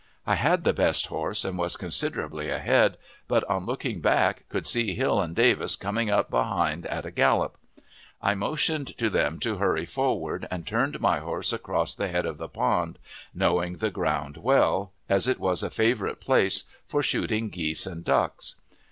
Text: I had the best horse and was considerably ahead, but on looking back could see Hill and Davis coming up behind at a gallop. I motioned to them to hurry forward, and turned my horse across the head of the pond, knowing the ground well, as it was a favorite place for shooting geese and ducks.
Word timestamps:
I 0.25 0.33
had 0.33 0.63
the 0.63 0.73
best 0.73 1.05
horse 1.05 1.45
and 1.45 1.59
was 1.59 1.77
considerably 1.77 2.49
ahead, 2.49 2.97
but 3.27 3.43
on 3.47 3.67
looking 3.67 3.99
back 4.01 4.49
could 4.49 4.65
see 4.65 4.95
Hill 4.95 5.21
and 5.21 5.35
Davis 5.35 5.75
coming 5.75 6.09
up 6.09 6.31
behind 6.31 6.87
at 6.87 7.05
a 7.05 7.11
gallop. 7.11 7.55
I 8.19 8.33
motioned 8.33 8.97
to 8.97 9.11
them 9.11 9.37
to 9.41 9.57
hurry 9.57 9.85
forward, 9.85 10.47
and 10.49 10.65
turned 10.65 10.99
my 11.01 11.19
horse 11.19 11.53
across 11.53 11.93
the 11.93 12.07
head 12.07 12.25
of 12.25 12.39
the 12.39 12.49
pond, 12.49 12.97
knowing 13.35 13.73
the 13.75 13.91
ground 13.91 14.37
well, 14.37 14.91
as 15.07 15.27
it 15.27 15.39
was 15.39 15.61
a 15.61 15.69
favorite 15.69 16.19
place 16.19 16.63
for 16.87 17.03
shooting 17.03 17.49
geese 17.49 17.85
and 17.85 18.03
ducks. 18.03 18.55